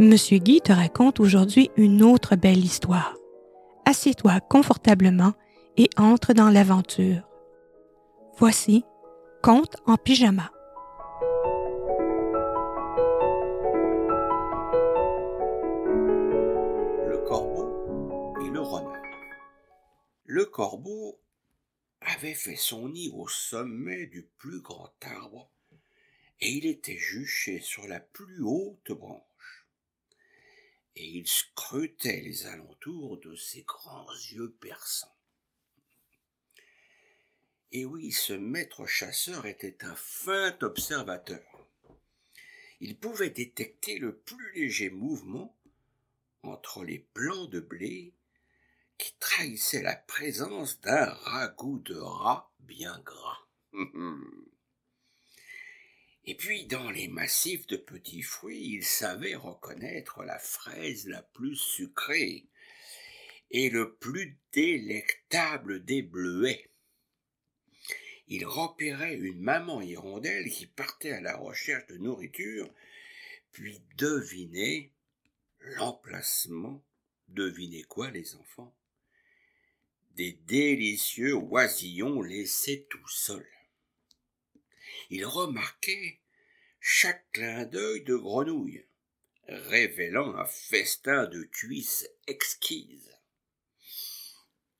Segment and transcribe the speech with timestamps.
[0.00, 3.16] Monsieur Guy te raconte aujourd'hui une autre belle histoire.
[3.84, 5.32] Assieds-toi confortablement
[5.76, 7.28] et entre dans l'aventure.
[8.36, 8.84] Voici
[9.42, 10.52] Conte en pyjama.
[17.08, 19.02] Le corbeau et le renard.
[20.26, 21.18] Le corbeau
[22.02, 25.50] avait fait son nid au sommet du plus grand arbre
[26.40, 29.27] et il était juché sur la plus haute branche.
[31.00, 35.14] Et il scrutait les alentours de ses grands yeux perçants.
[37.70, 41.68] Et oui, ce maître chasseur était un fin observateur.
[42.80, 45.56] Il pouvait détecter le plus léger mouvement
[46.42, 48.12] entre les plants de blé
[48.98, 53.46] qui trahissaient la présence d'un ragoût de rat bien gras.
[56.30, 61.56] Et puis, dans les massifs de petits fruits, il savait reconnaître la fraise la plus
[61.56, 62.44] sucrée
[63.50, 66.70] et le plus délectable des bleuets.
[68.26, 72.70] Il repérait une maman hirondelle qui partait à la recherche de nourriture,
[73.50, 74.92] puis devinait
[75.60, 76.84] l'emplacement.
[77.28, 78.76] Devinez quoi, les enfants?
[80.10, 83.57] Des délicieux oisillons laissés tout seuls
[85.10, 86.20] il remarquait
[86.80, 88.86] chaque clin d'œil de grenouille,
[89.48, 93.14] révélant un festin de cuisses exquises.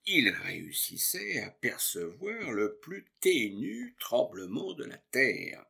[0.07, 5.67] Il réussissait à percevoir le plus ténu tremblement de la terre,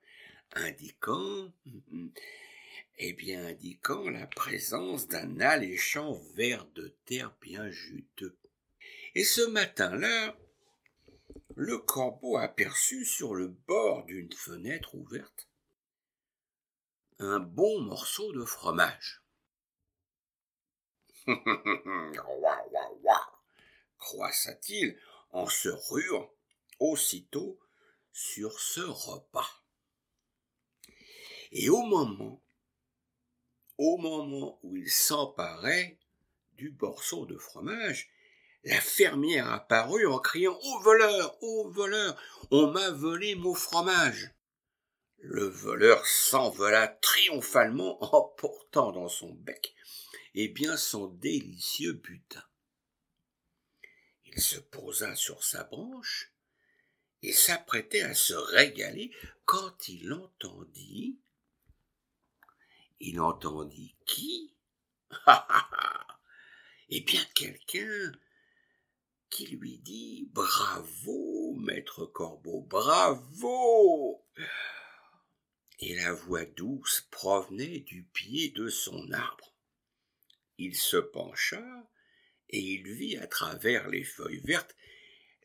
[0.52, 1.52] indiquant,
[2.98, 8.38] eh bien, indiquant la présence d'un alléchant ver de terre bien juteux.
[9.14, 10.36] Et ce matin-là,
[11.58, 15.48] le corbeau aperçut sur le bord d'une fenêtre ouverte
[17.18, 19.24] un bon morceau de fromage.
[23.98, 24.96] Croissa-t-il
[25.30, 26.32] en se ruant
[26.78, 27.58] aussitôt
[28.12, 29.64] sur ce repas.
[31.50, 32.40] Et au moment,
[33.78, 35.98] au moment où il s'emparait
[36.52, 38.12] du morceau de fromage,
[38.64, 42.20] la fermière apparut en criant Ô voleur, ô voleur,
[42.50, 44.30] on m'a volé mon fromage.
[45.18, 49.74] Le voleur s'envola triomphalement en portant dans son bec
[50.40, 52.44] eh bien son délicieux butin.
[54.24, 56.32] Il se posa sur sa branche
[57.22, 59.10] et s'apprêtait à se régaler
[59.44, 61.18] quand il entendit.
[63.00, 64.54] Il entendit qui?
[66.90, 68.12] Eh bien quelqu'un
[69.30, 74.24] qui lui dit Bravo, maître Corbeau, bravo.
[75.80, 79.54] Et la voix douce provenait du pied de son arbre.
[80.58, 81.88] Il se pencha
[82.50, 84.74] et il vit à travers les feuilles vertes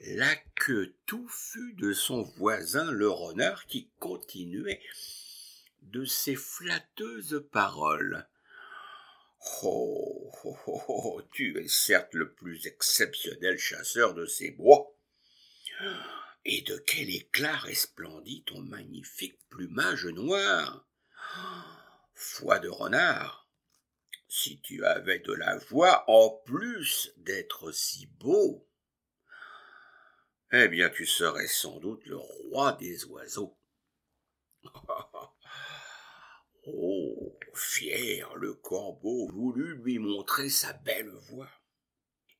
[0.05, 4.81] la queue touffue de son voisin le renard qui continuait
[5.81, 8.27] de ses flatteuses paroles.
[9.63, 14.95] Oh, oh, oh, oh, tu es certes le plus exceptionnel chasseur de ces bois.
[16.45, 20.87] Et de quel éclat resplendit ton magnifique plumage noir.
[22.15, 23.49] Foi de renard,
[24.27, 28.67] si tu avais de la voix en plus d'être si beau,
[30.51, 33.57] eh bien tu serais sans doute le roi des oiseaux.
[36.67, 41.49] oh, fier, le corbeau voulut lui montrer sa belle voix.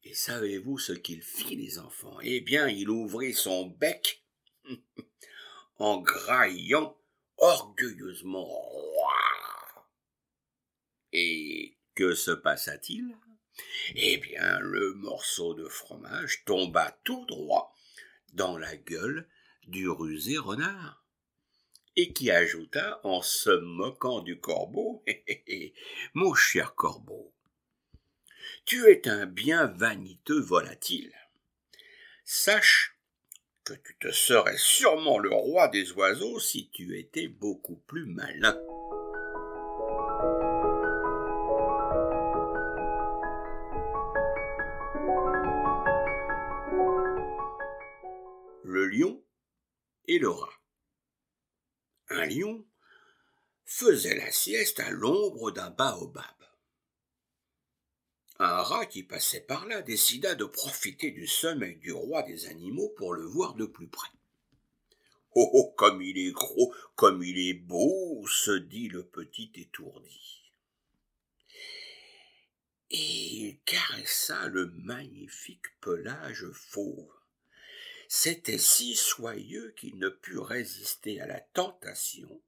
[0.03, 2.17] Et savez-vous ce qu'il fit, les enfants?
[2.21, 4.23] Eh bien, il ouvrit son bec
[5.77, 6.97] en graillant
[7.37, 8.49] orgueilleusement.
[11.13, 13.15] Et que se passa-t-il?
[13.95, 17.75] Eh bien, le morceau de fromage tomba tout droit
[18.33, 19.29] dans la gueule
[19.67, 21.02] du rusé renard
[21.95, 25.03] et qui ajouta en se moquant du corbeau
[26.13, 27.33] Mon cher corbeau,
[28.65, 31.13] tu es un bien vaniteux volatile.
[32.25, 32.97] Sache
[33.63, 38.59] que tu te serais sûrement le roi des oiseaux si tu étais beaucoup plus malin.
[48.65, 49.23] Le lion
[50.07, 50.49] et le rat
[52.13, 52.65] un lion
[53.65, 56.25] faisait la sieste à l'ombre d'un baobab.
[58.39, 62.89] Un rat qui passait par là décida de profiter du sommeil du roi des animaux
[62.97, 64.09] pour le voir de plus près.
[65.33, 70.41] Oh, oh, comme il est gros, comme il est beau, se dit le petit étourdi.
[73.63, 77.13] caressa le magnifique pelage fauve.
[78.09, 82.41] C'était si soyeux qu'il ne put résister à la tentation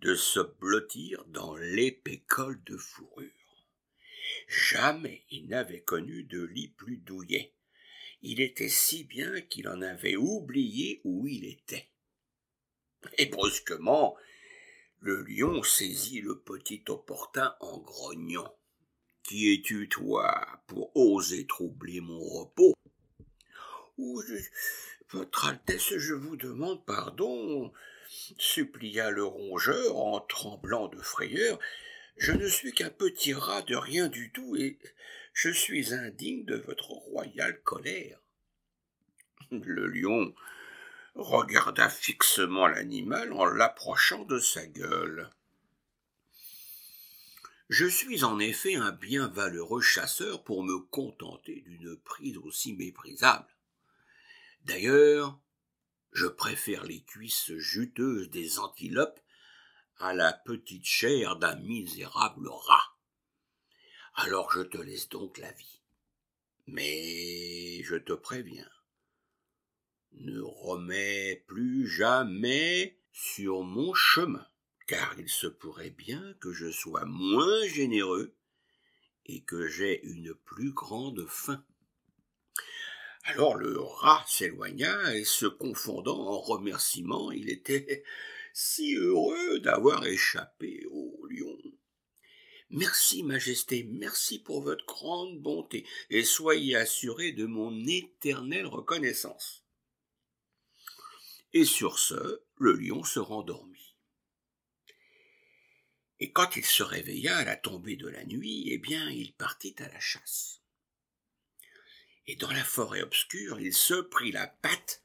[0.00, 3.30] de se blottir dans l'épais col de fourrure.
[4.46, 7.52] Jamais il n'avait connu de lit plus douillet.
[8.22, 11.88] Il était si bien qu'il en avait oublié où il était.
[13.16, 14.16] Et brusquement,
[15.00, 18.54] le lion saisit le petit opportun en grognant.
[19.22, 22.74] Qui es-tu, toi, pour oser troubler mon repos?
[25.10, 27.72] Votre Altesse, je vous demande pardon,
[28.38, 31.58] supplia le rongeur en tremblant de frayeur.
[32.16, 34.78] Je ne suis qu'un petit rat de rien du tout, et
[35.32, 38.20] je suis indigne de votre royale colère.
[39.50, 40.34] Le lion
[41.14, 45.30] regarda fixement l'animal en l'approchant de sa gueule.
[47.68, 53.48] Je suis en effet un bien valeureux chasseur pour me contenter d'une prise aussi méprisable.
[54.64, 55.38] D'ailleurs,
[56.12, 59.20] je préfère les cuisses juteuses des antilopes
[59.98, 62.96] à la petite chair d'un misérable rat.
[64.14, 65.82] Alors je te laisse donc la vie.
[66.66, 68.70] Mais je te préviens,
[70.12, 74.46] ne remets plus jamais sur mon chemin,
[74.86, 78.36] car il se pourrait bien que je sois moins généreux
[79.26, 81.64] et que j'ai une plus grande faim.
[83.28, 88.02] Alors le rat s'éloigna et se confondant en remerciements, il était
[88.54, 91.58] si heureux d'avoir échappé au lion.
[92.70, 99.62] Merci, Majesté, merci pour votre grande bonté, et soyez assuré de mon éternelle reconnaissance.
[101.52, 103.94] Et sur ce, le lion se rendormit.
[106.18, 109.74] Et quand il se réveilla à la tombée de la nuit, eh bien, il partit
[109.80, 110.62] à la chasse.
[112.28, 115.02] Et dans la forêt obscure, il se prit la patte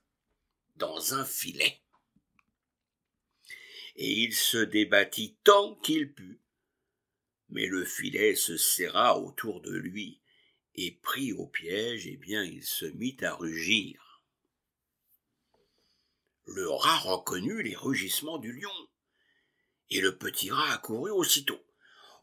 [0.75, 1.81] dans un filet.
[3.95, 6.41] Et il se débattit tant qu'il put,
[7.47, 10.19] mais le filet se serra autour de lui,
[10.75, 14.21] et pris au piège, eh bien, il se mit à rugir.
[16.45, 18.89] Le rat reconnut les rugissements du lion,
[19.89, 21.63] et le petit rat accourut aussitôt.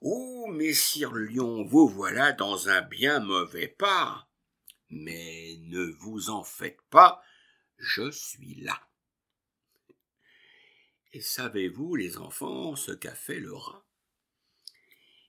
[0.02, 4.29] Oh, messire lion, vous voilà dans un bien mauvais pas.
[4.90, 7.22] Mais ne vous en faites pas,
[7.78, 8.80] je suis là.
[11.12, 13.84] Et savez-vous, les enfants, ce qu'a fait le rat?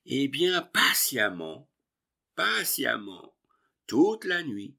[0.05, 1.69] Eh bien, patiemment,
[2.35, 3.35] patiemment,
[3.87, 4.77] toute la nuit,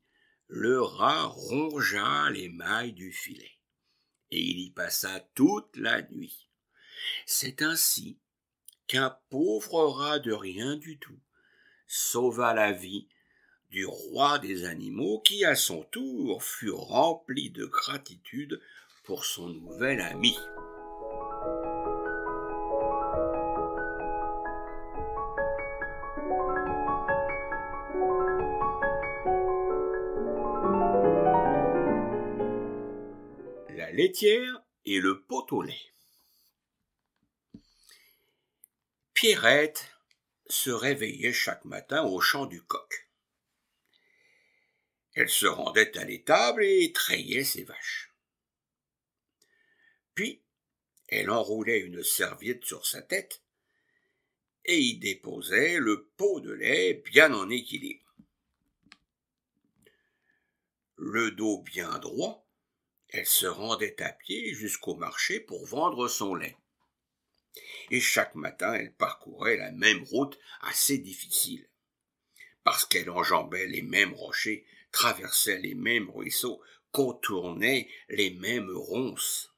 [0.49, 3.59] le rat rongea les mailles du filet,
[4.31, 6.49] et il y passa toute la nuit.
[7.27, 8.21] C'est ainsi
[8.87, 11.21] qu'un pauvre rat de rien du tout
[11.87, 13.09] sauva la vie
[13.73, 18.61] du roi des animaux qui, à son tour, fut rempli de gratitude
[19.03, 20.37] pour son nouvel ami.
[33.95, 35.93] laitière et le pot au lait.
[39.13, 39.95] Pierrette
[40.47, 43.12] se réveillait chaque matin au chant du coq.
[45.15, 48.13] Elle se rendait à l'étable et trayait ses vaches.
[50.15, 50.43] Puis,
[51.09, 53.43] elle enroulait une serviette sur sa tête
[54.65, 58.15] et y déposait le pot de lait bien en équilibre.
[60.97, 62.47] Le dos bien droit,
[63.09, 66.57] elle se rendait à pied jusqu'au marché pour vendre son lait.
[67.91, 71.69] Et chaque matin elle parcourait la même route assez difficile,
[72.65, 79.53] parce qu'elle enjambait les mêmes rochers, traversait les mêmes ruisseaux, contournait les mêmes ronces.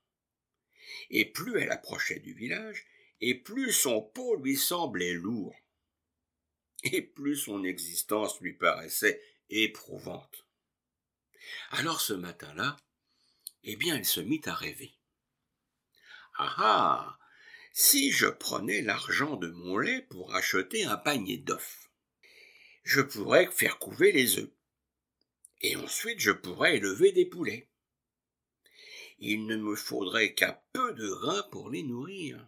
[1.11, 2.87] Et plus elle approchait du village,
[3.21, 5.55] et plus son pot lui semblait lourd,
[6.85, 10.47] et plus son existence lui paraissait éprouvante.
[11.71, 12.77] Alors ce matin-là,
[13.65, 14.95] eh bien elle se mit à rêver.
[16.37, 17.19] Ah ah.
[17.73, 21.91] Si je prenais l'argent de mon lait pour acheter un panier d'œufs,
[22.85, 24.51] je pourrais faire couver les œufs.
[25.65, 27.71] Et ensuite je pourrais élever des poulets.
[29.19, 32.47] Il ne me faudrait qu'un peu de grains pour les nourrir.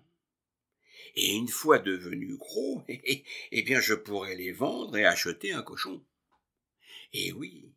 [1.15, 6.05] Et une fois devenus gros, eh bien je pourrais les vendre et acheter un cochon.
[7.15, 7.73] Et oui,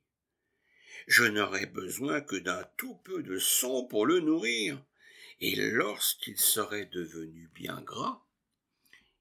[1.08, 4.84] je n'aurais besoin que d'un tout peu de son pour le nourrir,
[5.40, 8.26] et lorsqu'il serait devenu bien gras,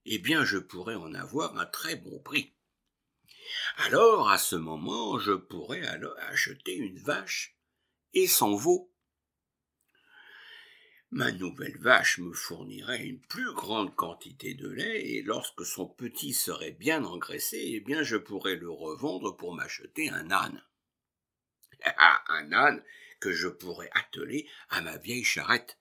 [0.05, 2.58] eh bien je pourrais en avoir un très bon prix.
[3.79, 5.87] Alors, à ce moment, je pourrais
[6.29, 7.57] acheter une vache
[8.15, 8.93] et son veau.
[11.11, 16.35] Ma nouvelle vache me fournirait une plus grande quantité de lait et lorsque son petit
[16.35, 20.63] serait bien engraissé, eh bien je pourrais le revendre pour m'acheter un âne.
[22.29, 22.85] Un âne
[23.21, 25.79] que je pourrais atteler à ma vieille charrette.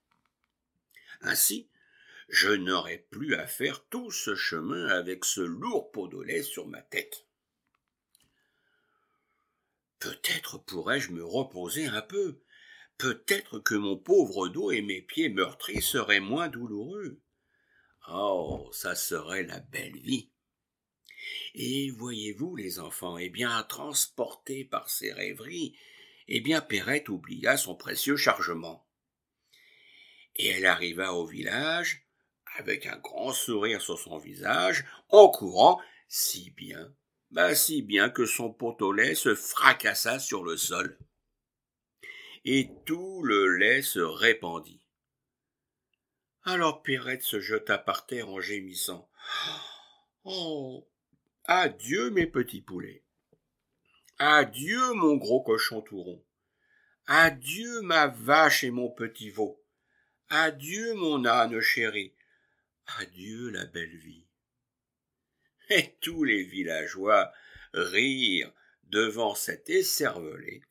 [1.22, 1.70] Ainsi,
[2.30, 6.68] je n'aurais plus à faire tout ce chemin avec ce lourd pot de lait sur
[6.68, 7.27] ma tête.
[10.00, 12.42] Peut-être pourrais-je me reposer un peu.
[12.98, 17.22] Peut-être que mon pauvre dos et mes pieds meurtris seraient moins douloureux.
[18.10, 20.32] Oh, ça serait la belle vie.
[21.54, 25.77] Et voyez-vous, les enfants, eh bien, transportés par ces rêveries,
[26.27, 28.88] eh bien, Perrette oublia son précieux chargement.
[30.36, 32.08] Et elle arriva au village,
[32.58, 36.96] avec un grand sourire sur son visage, en courant, si bien
[37.32, 40.98] bah, si bien que son pot au lait se fracassa sur le sol.
[42.46, 44.86] Et tout le lait se répandit.
[46.44, 49.10] Alors Perrette se jeta par terre en gémissant.
[50.24, 50.88] Oh.
[51.44, 53.04] Adieu mes petits poulets.
[54.20, 56.26] Adieu mon gros cochon tout rond.
[57.06, 59.64] Adieu ma vache et mon petit veau.
[60.30, 62.14] Adieu mon âne chéri.
[63.00, 64.27] Adieu la belle vie
[65.70, 67.32] et tous les villageois
[67.74, 68.52] rirent
[68.84, 70.62] devant cet écervelé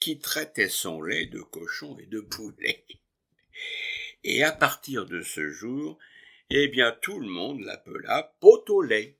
[0.00, 2.84] qui traitait son lait de cochon et de poulet.
[4.24, 5.98] Et à partir de ce jour,
[6.50, 9.18] eh bien tout le monde l'appela pot au lait.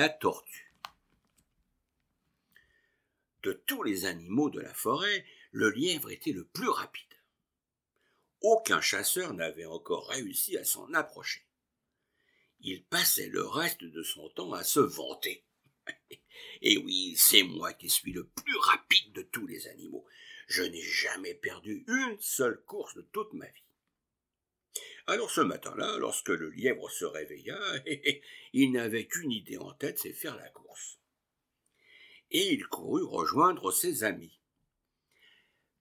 [0.00, 0.72] La tortue.
[3.42, 7.18] De tous les animaux de la forêt, le lièvre était le plus rapide.
[8.40, 11.44] Aucun chasseur n'avait encore réussi à s'en approcher.
[12.60, 15.44] Il passait le reste de son temps à se vanter.
[16.62, 20.06] Et oui, c'est moi qui suis le plus rapide de tous les animaux.
[20.48, 23.69] Je n'ai jamais perdu une seule course de toute ma vie.
[25.10, 27.58] Alors ce matin-là, lorsque le lièvre se réveilla,
[28.52, 31.00] il n'avait qu'une idée en tête, c'est faire la course.
[32.30, 34.38] Et il courut rejoindre ses amis.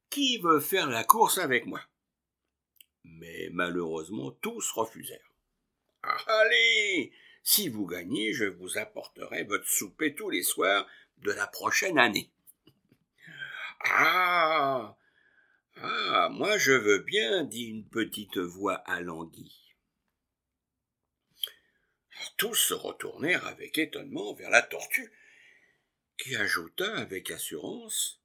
[0.09, 1.79] Qui veut faire la course avec moi?
[3.03, 5.31] Mais malheureusement, tous refusèrent.
[6.01, 7.12] Allez
[7.43, 10.88] Si vous gagnez, je vous apporterai votre souper tous les soirs
[11.19, 12.31] de la prochaine année.
[13.81, 14.98] Ah
[15.81, 19.74] ah, moi je veux bien, dit une petite voix alanguie.
[22.38, 25.12] Tous se retournèrent avec étonnement vers la tortue,
[26.17, 28.21] qui ajouta avec assurance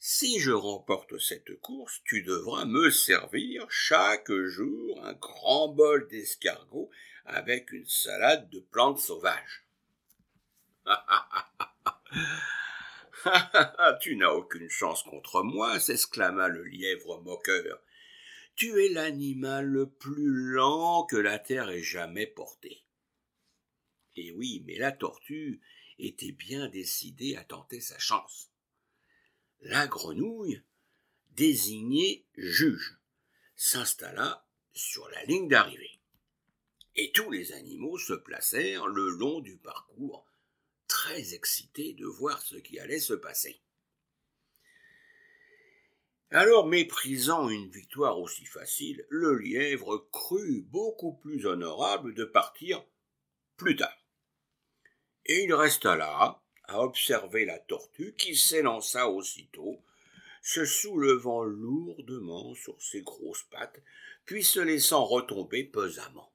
[0.00, 6.90] Si je remporte cette course, tu devras me servir chaque jour un grand bol d'escargot
[7.24, 9.64] avec une salade de plantes sauvages.
[14.00, 17.82] tu n'as aucune chance contre moi, s'exclama le lièvre moqueur.
[18.54, 22.84] Tu es l'animal le plus lent que la terre ait jamais porté.
[24.16, 25.60] Et oui, mais la tortue
[25.98, 28.50] était bien décidée à tenter sa chance.
[29.60, 30.62] La grenouille,
[31.30, 32.98] désignée juge,
[33.56, 36.00] s'installa sur la ligne d'arrivée.
[36.96, 40.26] Et tous les animaux se placèrent le long du parcours
[40.88, 43.60] très excité de voir ce qui allait se passer.
[46.30, 52.84] Alors, méprisant une victoire aussi facile, le lièvre crut beaucoup plus honorable de partir
[53.56, 53.96] plus tard.
[55.24, 59.82] Et il resta là, à observer la tortue qui s'élança aussitôt,
[60.42, 63.82] se soulevant lourdement sur ses grosses pattes,
[64.26, 66.30] puis se laissant retomber pesamment.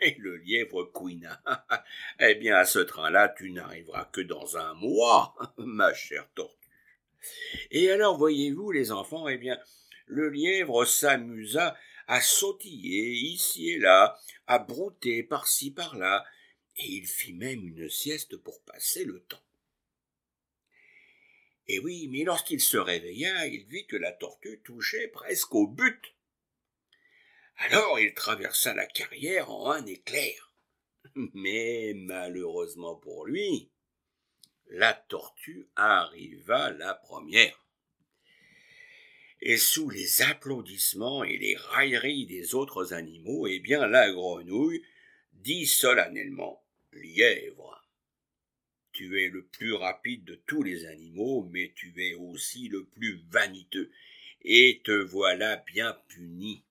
[0.00, 1.42] Et le lièvre couina.
[2.20, 6.68] eh bien, à ce train-là, tu n'arriveras que dans un mois, ma chère tortue.
[7.70, 9.58] Et alors, voyez-vous, les enfants, eh bien,
[10.06, 16.24] le lièvre s'amusa à sautiller ici et là, à brouter par-ci par-là,
[16.76, 19.42] et il fit même une sieste pour passer le temps.
[21.66, 26.13] Et oui, mais lorsqu'il se réveilla, il vit que la tortue touchait presque au but.
[27.56, 30.52] Alors il traversa la carrière en un éclair.
[31.14, 33.70] Mais malheureusement pour lui,
[34.70, 37.64] la tortue arriva la première.
[39.40, 44.82] Et sous les applaudissements et les railleries des autres animaux, eh bien la grenouille
[45.32, 47.82] dit solennellement Lièvre.
[48.92, 53.20] Tu es le plus rapide de tous les animaux, mais tu es aussi le plus
[53.28, 53.90] vaniteux,
[54.42, 56.64] et te voilà bien puni.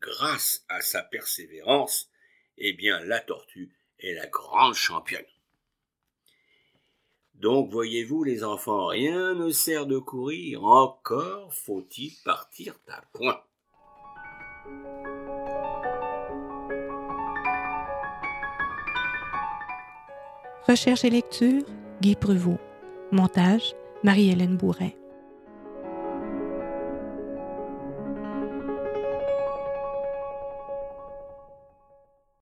[0.00, 2.10] Grâce à sa persévérance,
[2.58, 5.24] eh bien la tortue est la grande championne.
[7.34, 13.42] Donc voyez-vous les enfants, rien ne sert de courir, encore faut-il partir à point.
[20.66, 21.62] Recherche et lecture,
[22.00, 22.58] Guy Prevot.
[23.12, 24.96] Montage, Marie-Hélène Bourret.